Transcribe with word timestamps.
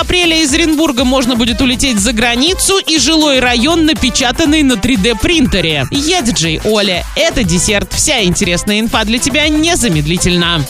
апреля 0.00 0.42
из 0.42 0.52
Оренбурга 0.52 1.04
можно 1.04 1.36
будет 1.36 1.60
улететь 1.60 1.98
за 1.98 2.12
границу 2.12 2.78
и 2.78 2.98
жилой 2.98 3.40
район, 3.40 3.86
напечатанный 3.86 4.62
на 4.62 4.74
3D 4.74 5.18
принтере. 5.20 5.86
Я 5.90 6.22
диджей 6.22 6.60
Оля. 6.64 7.04
Это 7.16 7.44
десерт. 7.44 7.92
Вся 7.92 8.22
интересная 8.24 8.80
инфа 8.80 9.04
для 9.04 9.18
тебя 9.18 9.48
незамедлительно. 9.48 10.64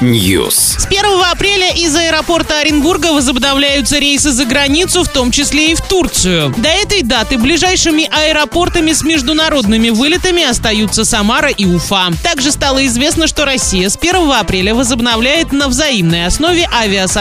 News. 0.00 0.78
С 0.78 0.86
1 0.86 1.04
апреля 1.32 1.70
из 1.70 1.94
аэропорта 1.96 2.60
Оренбурга 2.60 3.12
возобновляются 3.12 3.98
рейсы 3.98 4.30
за 4.30 4.44
границу, 4.44 5.02
в 5.02 5.08
том 5.08 5.30
числе 5.30 5.72
и 5.72 5.74
в 5.74 5.80
Турцию. 5.80 6.54
До 6.58 6.68
этой 6.68 7.02
даты 7.02 7.38
ближайшими 7.38 8.08
аэропортами 8.10 8.92
с 8.92 9.02
международными 9.02 9.90
вылетами 9.90 10.42
остаются 10.44 11.04
Самара 11.04 11.48
и 11.48 11.64
Уфа. 11.64 12.10
Также 12.22 12.52
стало 12.52 12.84
известно, 12.86 13.26
что 13.26 13.44
Россия 13.44 13.88
с 13.88 13.96
1 13.96 14.30
апреля 14.30 14.74
возобновляет 14.74 15.52
на 15.52 15.68
взаимной 15.68 16.26
основе 16.26 16.68
авиасообщение 16.72 17.13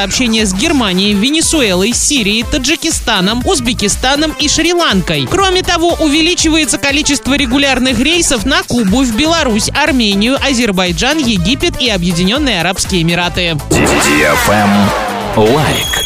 с 0.45 0.53
Германией, 0.53 1.13
Венесуэлой, 1.13 1.93
Сирией, 1.93 2.43
Таджикистаном, 2.43 3.45
Узбекистаном 3.45 4.33
и 4.39 4.49
Шри-Ланкой. 4.49 5.27
Кроме 5.29 5.61
того, 5.61 5.95
увеличивается 5.99 6.77
количество 6.79 7.35
регулярных 7.35 7.99
рейсов 7.99 8.45
на 8.45 8.63
Кубу, 8.63 9.03
в 9.03 9.15
Беларусь, 9.15 9.69
Армению, 9.69 10.37
Азербайджан, 10.43 11.19
Египет 11.19 11.79
и 11.79 11.89
Объединенные 11.89 12.61
Арабские 12.61 13.03
Эмираты. 13.03 13.55
Лайк. 15.35 16.02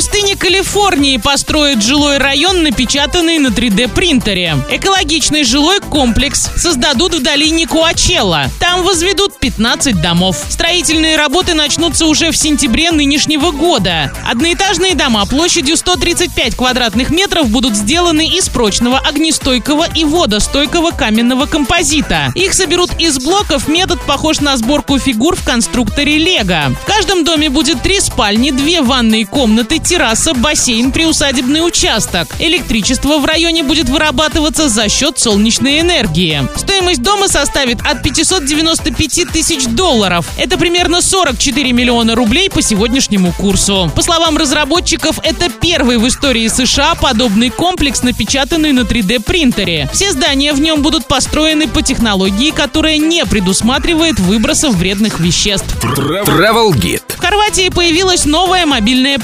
Пустыне 0.00 0.34
Калифорнии 0.34 1.18
построят 1.18 1.82
жилой 1.82 2.16
район, 2.16 2.62
напечатанный 2.62 3.38
на 3.38 3.48
3D 3.48 3.92
принтере. 3.92 4.56
Экологичный 4.70 5.44
жилой 5.44 5.80
комплекс 5.80 6.48
создадут 6.56 7.16
в 7.16 7.22
долине 7.22 7.66
Куачелла. 7.66 8.46
Там 8.58 8.82
возведут 8.82 9.38
15 9.38 10.00
домов. 10.00 10.38
Строительные 10.48 11.18
работы 11.18 11.52
начнутся 11.52 12.06
уже 12.06 12.30
в 12.30 12.36
сентябре 12.38 12.92
нынешнего 12.92 13.50
года. 13.50 14.10
Одноэтажные 14.26 14.94
дома 14.94 15.26
площадью 15.26 15.76
135 15.76 16.54
квадратных 16.54 17.10
метров 17.10 17.50
будут 17.50 17.76
сделаны 17.76 18.26
из 18.26 18.48
прочного 18.48 19.00
огнестойкого 19.00 19.86
и 19.94 20.04
водостойкого 20.04 20.92
каменного 20.92 21.44
композита. 21.44 22.32
Их 22.34 22.54
соберут 22.54 22.92
из 22.98 23.18
блоков, 23.18 23.68
метод 23.68 24.00
похож 24.06 24.40
на 24.40 24.56
сборку 24.56 24.98
фигур 24.98 25.36
в 25.36 25.44
конструкторе 25.44 26.16
Лего. 26.16 26.74
В 26.82 26.86
каждом 26.86 27.22
доме 27.22 27.50
будет 27.50 27.82
три 27.82 28.00
спальни, 28.00 28.50
две 28.50 28.80
ванные 28.80 29.26
комнаты, 29.26 29.78
терраса, 29.90 30.34
бассейн, 30.34 30.92
приусадебный 30.92 31.66
участок. 31.66 32.28
Электричество 32.38 33.18
в 33.18 33.24
районе 33.24 33.64
будет 33.64 33.88
вырабатываться 33.88 34.68
за 34.68 34.88
счет 34.88 35.18
солнечной 35.18 35.80
энергии. 35.80 36.46
Стоимость 36.54 37.02
дома 37.02 37.26
составит 37.26 37.80
от 37.80 38.00
595 38.00 39.32
тысяч 39.32 39.64
долларов. 39.64 40.26
Это 40.38 40.58
примерно 40.58 41.02
44 41.02 41.72
миллиона 41.72 42.14
рублей 42.14 42.48
по 42.48 42.62
сегодняшнему 42.62 43.32
курсу. 43.32 43.90
По 43.96 44.02
словам 44.02 44.38
разработчиков, 44.38 45.18
это 45.24 45.50
первый 45.50 45.98
в 45.98 46.06
истории 46.06 46.46
США 46.46 46.94
подобный 46.94 47.50
комплекс, 47.50 48.04
напечатанный 48.04 48.70
на 48.70 48.82
3D 48.82 49.24
принтере. 49.24 49.90
Все 49.92 50.12
здания 50.12 50.52
в 50.52 50.60
нем 50.60 50.82
будут 50.82 51.06
построены 51.06 51.66
по 51.66 51.82
технологии, 51.82 52.52
которая 52.52 52.98
не 52.98 53.26
предусматривает 53.26 54.20
выбросов 54.20 54.76
вредных 54.76 55.18
веществ. 55.18 55.74
Travel 55.82 56.70
Guide. 56.74 57.02
В 57.08 57.20
Хорватии 57.20 57.70
появилось 57.70 58.24
новое 58.24 58.66
мобильное 58.66 59.18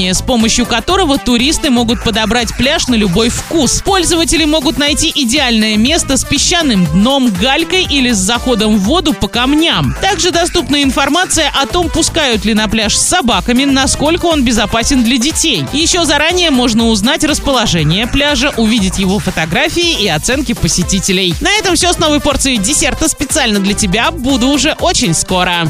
приложение, 0.00 0.14
с 0.14 0.22
помощью 0.22 0.66
которого 0.66 1.18
туристы 1.18 1.70
могут 1.70 2.02
подобрать 2.02 2.56
пляж 2.56 2.88
на 2.88 2.94
любой 2.94 3.28
вкус. 3.28 3.82
Пользователи 3.84 4.44
могут 4.44 4.78
найти 4.78 5.12
идеальное 5.14 5.76
место 5.76 6.16
с 6.16 6.24
песчаным 6.24 6.86
дном, 6.86 7.30
галькой 7.30 7.84
или 7.84 8.12
с 8.12 8.16
заходом 8.16 8.76
в 8.76 8.80
воду 8.80 9.12
по 9.12 9.28
камням. 9.28 9.94
Также 10.00 10.30
доступна 10.30 10.82
информация 10.82 11.50
о 11.50 11.66
том, 11.66 11.88
пускают 11.88 12.44
ли 12.44 12.54
на 12.54 12.68
пляж 12.68 12.96
с 12.96 13.06
собаками, 13.06 13.64
насколько 13.64 14.26
он 14.26 14.44
безопасен 14.44 15.04
для 15.04 15.18
детей. 15.18 15.64
Еще 15.72 16.04
заранее 16.04 16.50
можно 16.50 16.88
узнать 16.88 17.24
расположение 17.24 18.06
пляжа, 18.06 18.52
увидеть 18.56 18.98
его 18.98 19.18
фотографии 19.18 20.02
и 20.02 20.08
оценки 20.08 20.54
посетителей. 20.54 21.34
На 21.40 21.50
этом 21.58 21.74
все 21.74 21.92
с 21.92 21.98
новой 21.98 22.20
порцией 22.20 22.58
десерта 22.58 23.08
специально 23.08 23.60
для 23.60 23.74
тебя. 23.74 24.10
Буду 24.10 24.48
уже 24.48 24.74
очень 24.80 25.14
скоро. 25.14 25.68